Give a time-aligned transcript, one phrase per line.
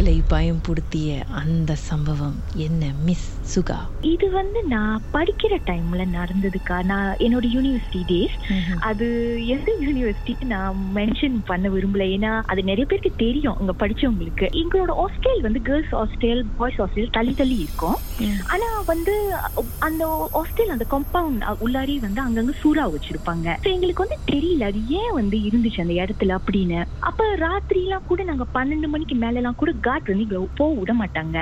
[0.00, 1.08] உங்களை பயம்படுத்திய
[1.40, 2.36] அந்த சம்பவம்
[2.66, 3.76] என்ன மிஸ் சுகா?
[4.12, 8.36] இது வந்து நான் படிக்கிற டைம்ல நடந்ததுக்கா நான் என்னோட யூனிவர்சிட்டி டேஸ்
[8.88, 9.06] அது
[9.54, 12.04] எந்த யூனிவர்சிட்டி நான் மென்ஷன் பண்ண விரும்பல.
[12.16, 14.46] ஏன்னா அது நிறைய பேருக்கு தெரியும் அங்க படிச்சவங்களுக்கு.
[14.62, 17.98] எங்களோட ஹாஸ்டல் வந்து கேர்ள்ஸ் ஹாஸ்டல் பாய்ஸ் ஹாஸ்டல் தள்ளி தள்ளி இருக்கும்.
[18.54, 19.16] ஆனா வந்து
[19.88, 20.02] அந்த
[20.36, 23.46] ஹாஸ்டல் அந்த காம்பவுண்ட் உள்ளாரி வந்து அங்கங்க சூறா வச்சிருப்பாங்க.
[23.74, 26.80] எங்களுக்கு வந்து தெரியல அது ஏன் வந்து இருந்துச்சு அந்த இடத்துல அப்படின்னு.
[27.10, 30.94] அப்ப ராத்திரி எல்லாம் கூட நாங்க பன்னெண்டு மணிக்கு மேல எல்லாம் கூட காட் வந்து இங்க போக விட
[31.02, 31.38] மாட்டாங்க.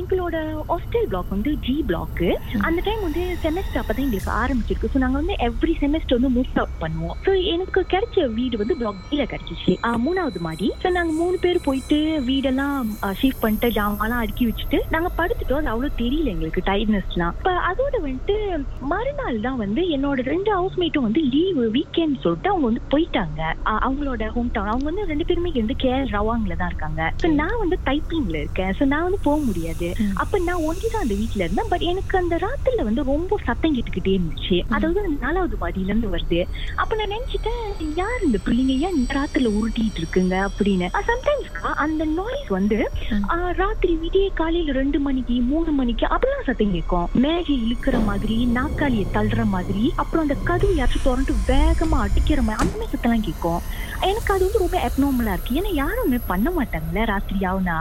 [0.00, 0.36] எங்களோட
[0.70, 2.28] ஹாஸ்டல் பிளாக் வந்து ஜி பிளாக்கு
[2.66, 4.92] அந்த டைம் வந்து செமஸ்டர் அப்பதான் எங்களுக்கு ஆரம்பிச்சிருக்கு.
[4.94, 7.16] ஸோ நாங்க வந்து எவ்ரி செமஸ்டர் வந்து மூவ் அவுட் பண்ணுவோம்.
[7.26, 9.74] ஸோ எனக்கு கிடைச்ச வீடு வந்து பிளாக் ஜில கிடைச்சிச்சு.
[10.04, 10.68] மூணாவது மாடி.
[10.82, 12.88] ஸோ நாங்க மூணு பேர் போயிட்டு வீடெல்லாம்
[13.20, 15.60] ஷிஃப்ட் பண்ணிட்டு ஜாமான்லாம் அடுக்கி வச்சுட்டு நாங்க படுத்துட்டோம்.
[15.62, 18.36] அது அவ்வளவு தெரியல எங்களுக்கு டைட்னஸ்லாம் இப்போ அதோட வந்துட்டு
[18.92, 23.40] மறுநாள் தான் வந்து என்னோட ரெண்டு ஹவுஸ்மேட்டும் வந்து லீவு வீக்கெண்ட் சொல்லிட்டு அவங்க வந்து போயிட்டாங்க.
[23.86, 27.02] அவங்களோட ஹோம் டவுன் அவங்க வந்து ரெண்டு பேருமே வந்து கேஎல் ரவாங்கில தான் இருக்காங்க.
[27.22, 28.72] ஸோ நான் வந்து டைப்பிங்ல இருக்கேன்.
[28.78, 29.88] ஸோ நான் வந்து போக முடியாது.
[30.22, 31.70] அப்ப நான் ஒண்டி தான் அந்த வீட்ல இருந்தேன்.
[31.72, 34.58] பட் எனக்கு அந்த ராத்திரில வந்து ரொம்ப சத்தம் கேட்டுக்கிட்டே இருந்துச்சு.
[34.76, 36.40] அதாவது நாலாவது மாடியில இருந்து வருது.
[36.82, 37.62] அப்ப நான் நினைச்சிட்டேன்
[38.02, 38.74] யார் இந்த பிள்ளைங்க?
[38.86, 40.36] ஏன் இந்த ராத்திரில உருட்டிட்டு இருக்குங்க?
[40.48, 40.88] அப்படின்னு.
[41.10, 41.46] சம்டைம்ஸ்
[41.84, 42.78] அந்த நாய்ஸ் வந்து
[43.60, 47.06] ராத்திரி விடிய காலையில ரெண்டு மணிக்கு மூணு மணிக்கு அப்படிலாம் சத்தம் கேட்கும்.
[47.24, 52.74] மேகை இழுக்கிற மாதிரி நாக்காளியை தள்ளுற மாதிரி அப்புறம் அந்த கதவு யாச்சும் திறந்து வேகமா அடிக்கிற மாதிரி அந்த
[52.78, 53.62] மாதிரி சத்தம்லாம் கேட்கும்.
[54.08, 55.56] எனக்கு அது வந்து ரொம்ப அப்நார்மலா இருக்கு.
[55.60, 57.76] ஏன்னா யாருமே பண்ண மாட்டாங்கல்ல ராத்திரி ஆகுனா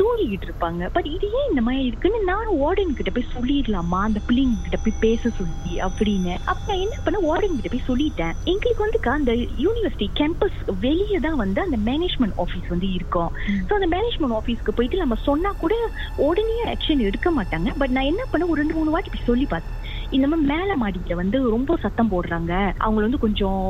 [0.00, 4.00] தூங்கிக்கிட்டு இருப்பாங்க பட் இது ஏன் இந்த மாதிரி இருக்குன்னு நானும் வார்டன் கிட்ட போய் சொல்லிடலாமா?
[4.08, 6.34] அந்த பிள்ளைங்க கிட்ட போய் பேச சொல்லி அப்படின்னு.
[6.50, 8.34] அப்ப நான் என்ன பண்ண வார்டன் கிட்ட போய் சொல்லிட்டேன்.
[8.52, 9.32] எங்களுக்கு வந்து அந்த
[9.64, 13.30] யூனிவர்சிட்டி கேம்பஸ் வெளியே தான் வந்து அந்த மேனேஜ்மெண்ட் ஆஃபீஸ் வந்து இருக்கும்.
[13.68, 15.74] ஸோ அந்த மேனேஜ்மெண்ட் ஆஃபீஸ்க்கு போயிட்டு நம்ம சொன்னா கூட
[16.28, 17.68] உடனே ஆக்ஷன் எடுக்க மாட்டாங்க?
[17.80, 19.77] பட் நான் என்ன பண்ண ஒரு ரெண்டு மூணு வாட்டி சொல்லி பார்த்தேன்.
[20.16, 22.52] இந்த மாதிரி மேல மாடியில வந்து ரொம்ப சத்தம் போடுறாங்க.
[22.84, 23.62] அவங்க வந்து கொஞ்சம்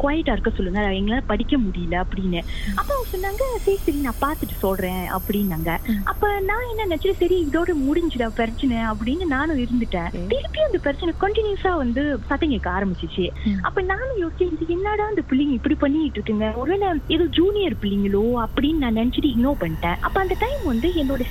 [0.00, 0.80] குவாய்டா இருக்க சொல்லுங்க.
[0.98, 2.40] எங்களால படிக்க முடியல அப்படின்னு.
[2.80, 5.70] அப்ப அவங்க சொன்னாங்க சரி சரி நான் பார்த்துட்டு சொல்றேன் அப்படின்னாங்க.
[6.12, 10.10] அப்ப நான் என்ன நினைச்சேன் சரி இதோட முடிஞ்சுடா பிரச்சனை அப்படின்னு நானும் இருந்துட்டேன்.
[10.34, 13.26] திருப்பி அந்த பிரச்சனை கண்டினியூஸா வந்து சத்தம் கேட்க ஆரம்பிச்சிச்சு.
[13.68, 16.48] அப்ப நானும் யோசிச்சேன் இது என்னடா அந்த பிள்ளைங்க இப்படி பண்ணிட்டு இருக்குங்க?
[16.62, 18.24] ஒருவேளை ஏதோ ஜூனியர் பிள்ளைங்களோ?
[18.44, 19.98] அப்படின்னு நான் நினைச்சிட்டு இக்னோர் பண்ணிட்டேன்.
[20.08, 21.22] அப்ப அந்த டைம் வந்து என்னோட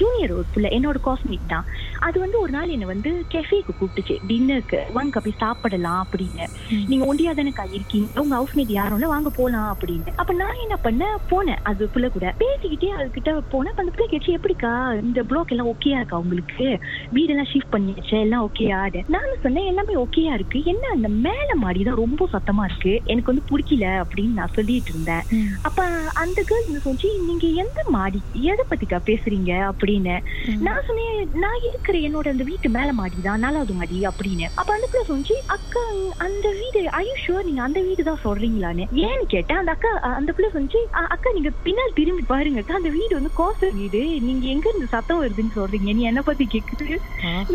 [0.00, 1.68] ஜூனியர் ஒரு பிள்ளை என்னோட காஸ்மேட் தான்.
[2.08, 6.46] அது வந்து ஒரு நாள் என்ன வந்து கெஃபேக்கு கூப்பிட்டுச்சு டின்னருக்கு வாங்க போய் சாப்பிடலாம் அப்படின்னு.
[6.86, 8.20] நீங்க ஒண்டியா தானே இருக்கீங்க?
[8.20, 10.12] உங்க ஹவுஸ்மேட் யாரும் வாங்க போலாம் அப்படின்னு.
[10.16, 11.58] அப்ப நான் என்ன பண்ணேன் போனேன்.
[11.62, 12.34] அது பிள்ளை கூட.
[12.38, 13.76] பேசிக்கிட்டே அதுகிட்ட போனேன்.
[13.76, 15.00] அந்த பிள்ளை கேட்டு எப்படிக்கா?
[15.02, 16.80] இந்த பிளாக் எல்லாம் ஓகேயா இருக்கா உங்களுக்கு?
[17.14, 18.16] வீடெல்லாம் ஷிஃப்ட் பண்ணியாச்சு?
[18.20, 20.64] எல்லாம் ஓகேயா நானும் சொன்னேன் எல்லாமே ஓகேயா இருக்கு.
[20.64, 23.00] என்ன அந்த மேல மாடி தான் ரொம்ப சத்தமா இருக்கு?
[23.04, 23.86] எனக்கு வந்து பிடிக்கல.
[24.02, 25.24] அப்படின்னு நான் சொல்லிட்டு இருந்தேன்.
[25.62, 29.52] அப்ப அந்த கேர்ள் சொல்லி நீங்க எந்த மாடி எதை பத்திக்கா பேசுறீங்க?
[29.70, 30.20] அப்படின்னு.
[30.60, 34.46] நான் சொன்னேன் நான் இருக்கிற என்னோட அந்த வீட்டு மேல மாடி தான் நாலாவது மாடி அப்படின்னு.
[34.60, 35.82] அப்ப அந்த பிள்ளை சொன்னி அக்கா
[36.26, 38.84] அந்த வீடு ஐயோ ஷுவர் நீங்க அந்த வீடு தான் சொல்றீங்களான்னு?
[39.06, 39.60] ஏன்னு கேட்டேன்.
[39.62, 40.80] அந்த அக்கா அந்த பிள்ளை சொன்னி
[41.14, 44.02] அக்கா நீங்க பின்னால் திரும்பி பாருங்க அக்கா அந்த வீடு வந்து கோச வீடு.
[44.28, 45.92] நீங்க எங்க இருந்து சத்தம் வருதுன்னு சொல்றீங்க?
[45.98, 46.88] நீ என்ன பத்தி கேக்குது?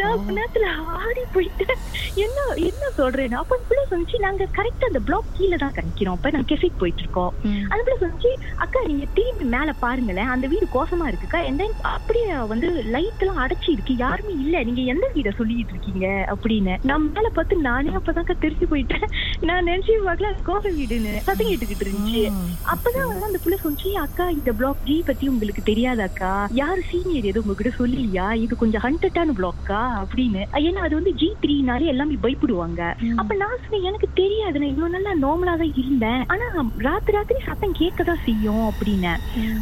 [0.00, 0.68] நான் நேரத்துல
[1.02, 1.76] ஆடி போயிட்டேன்.
[2.24, 6.16] என்ன என்ன சொல்றேன் அப்ப அந்த பிள்ளை சொன்னி நாங்க கரெக்டா அந்த பிளாக் கீழே தான் கணிக்கிறோம்.
[6.18, 7.32] அப்ப நான் கெஃபிக் போயிட்டு இருக்கோம்
[7.72, 8.32] அந்த பிள்ளை சொன்னி
[8.64, 10.30] அக்கா நீங்க திரும்பி மேல பாருங்களேன்.
[10.34, 11.40] அந்த வீடு கோசமா இருக்குக்கா.
[11.50, 11.60] எந்த
[11.96, 14.56] அப்படியே வந்து லைட் எல்லாம் அடைச்சி இருக்கு யாருமே இல்ல.
[14.68, 16.06] நீங்க எந்த வீட சொல்லிட்டு இருக்கீங்க?
[16.12, 16.76] அப்படின்னு.
[16.82, 19.06] நான் மேல பார்த்து நானே அப்பதான்க்கா தெரிஞ்சு போயிட்டேன்.
[19.48, 22.22] நான் நினைச்சு பார்க்கல கோச வீடுன்னு சத்தம் கேட்டுக்கிட்டு இருந்துச்சு.
[22.72, 27.46] அப்பதான் வந்து அந்த புள்ள சொன்னி அக்கா இந்த பிளாக் ஜி பத்தி உங்களுக்கு தெரியாதாக்கா யாரு சீனியர் எதுவும்
[27.46, 30.42] உங்ககிட்ட சொல்லியா இது கொஞ்சம் ஹண்டட்டான பிளாக்கா அப்படின்னு.
[30.68, 32.80] ஏன்னா அது வந்து ஜி த்ரீனாலே எல்லாமே பயப்படுவாங்க.
[33.22, 34.56] அப்ப நான் சொன்னேன் எனக்கு தெரியாது.
[34.60, 36.22] நான் இவ்வளவு நல்லா நார்மலா தான் இருந்தேன்.
[36.34, 36.46] ஆனா
[36.88, 39.14] ராத்திரி ராத்திரி சத்தம் கேட்கதான் செய்யும் அப்படின்னு.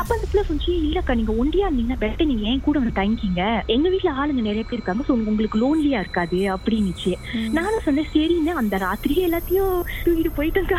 [0.00, 3.44] அப்ப அந்த பிள்ளை சொன்னி இல்லக்கா நீங்க ஒண்டியா இருந்தீங்கன்னா பெட்டர் நீங்க ஏன் கூட வந்து தங்கிங்க.
[3.76, 7.12] எங்க வீட்டுல ஆளுங்க நிறைய பேர் இருக்காங்க உங்களுக்கு லோன்லியா இருக்காது அப்படின்னுச்சு.
[7.56, 9.67] நானும் சொன்னேன் சரின்னு அந்த ராத்திரியே எல்லாத்தையும்
[10.04, 10.78] தூக்கிட்டு போயிட்டேன்க்கா.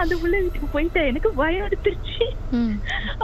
[0.00, 1.08] அந்த புள்ள வீட்டுக்கு போயிட்டேன்.
[1.10, 2.26] எனக்கு பயம் எடுத்துருச்சு.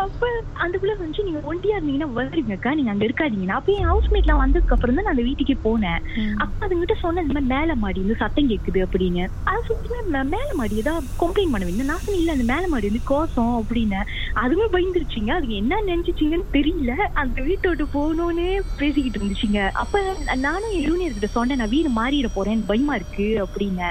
[0.02, 0.22] அப்ப
[0.64, 3.58] அந்த புள்ள வந்து நீங்க ஒண்டியா இருந்தீங்கன்னா வருவீங்கக்கா நீங்க அங்க இருக்காதீங்கன்னா.
[3.60, 6.00] அப்ப என் ஹவுஸ்மேட் எல்லாம் வந்ததுக்கு அப்புறம் தான் நான் அந்த வீட்டுக்கே போனேன்.
[6.42, 9.22] அப்ப அதுங்கிட்ட சொன்ன இந்த மாதிரி மேல மாடி வந்து சத்தம் கேக்குது அப்படின்னு.
[9.50, 9.88] அது சொல்லிட்டு
[10.32, 14.00] மேல மாடி ஏதாவது கம்ப்ளைண்ட் பண்ணுவீங்க நான் சொன்னேன் இல்ல அந்த மேல மாடி வந்து கோசம் அப்படின்னு.
[14.42, 15.30] அதுவுமே பயந்துருச்சுங்க.
[15.38, 16.92] அதுங்க என்ன நினைச்சிச்சிங்கன்னு தெரியல.
[17.22, 19.60] அந்த வீட்டை விட்டு போகணும்னு பேசிக்கிட்டு இருந்துச்சுங்க.
[19.82, 20.02] அப்ப
[20.46, 22.66] நானும் என் ஜூனியர் கிட்ட சொன்னேன் நான் வீடு மாறிட போறேன்.
[22.70, 23.88] பயமா இருக்கு அப்படின்னு.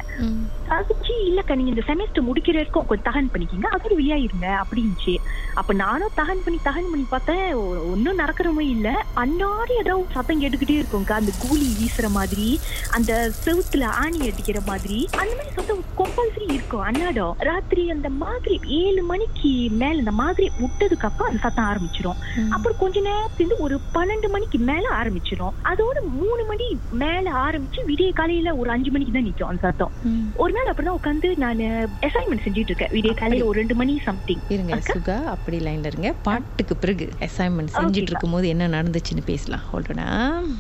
[0.70, 3.68] அதுச்சு இல்லக்கா நீங்க இந்த செமஸ்டர் முடிக்கிற வரைக்கும் கொஞ்சம் தகன் பண்ணிக்கிங்க.
[3.76, 5.14] அதோட வெளியாயிருங்க அப்படின்ச்சு
[5.56, 7.46] அப்ப நானும் தகன் பண்ணி தகன் பண்ணி பார்த்தேன்
[7.92, 8.88] ஒன்னும் நடக்கிறமே இல்ல.
[9.24, 11.16] அன்னாடி ஏதாவது சத்தம் கேட்டுக்கிட்டே இருக்கும்க்கா.
[11.22, 12.48] அந்த கூலி வீசுற மாதிரி
[12.92, 13.12] அந்த
[13.44, 19.52] செவுத்துல ஆணி அடிக்கிற மாதிரி அந்த மாதிரி சத்தம் கம்பல்சரி இருக்கும் அன்னாடம் ராத்திரி அந்த மாதிரி ஏழு மணிக்கு
[19.80, 22.20] மேல இந்த மாதிரி விட்டதுக்கு அப்புறம் அந்த சத்தம் ஆரம்பிச்சிடும்
[22.54, 26.68] அப்புறம் கொஞ்ச நேரத்துல ஒரு பன்னெண்டு மணிக்கு மேல ஆரம்பிச்சிடும் அதோட மூணு மணி
[27.02, 29.94] மேல ஆரம்பிச்சு விடிய காலையில ஒரு அஞ்சு மணிக்கு தான் நிக்கும் அந்த சத்தம்.
[30.38, 31.62] ஒரு நாள் அப்படிதான் உட்காந்து நான்
[32.08, 36.12] அசைன்மெண்ட் செஞ்சுட்டு இருக்கேன் விடிய காலையில ஒரு ரெண்டு மணி சம்திங் இருங்க சுகா அப்படி லைன்ல இருங்க.
[36.24, 39.66] பாட்டுக்கு பிறகு அசைன்மெண்ட் செஞ்சுட்டு Okay, இருக்கும்போது என்ன நடந்துச்சுன்னு பேசலாம்.
[39.70, 40.08] ஹோல்டனா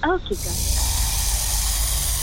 [0.09, 0.53] ஓகேக்கா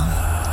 [0.00, 0.49] Nirvana.